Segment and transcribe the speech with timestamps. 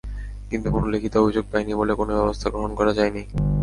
[0.51, 3.23] কিন্তু কোনো লিখিত অভিযোগ পাইনি বলে কোনো ব্যবস্থা গ্রহণ করা যায়নি।